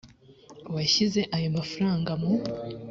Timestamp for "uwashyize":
0.69-1.21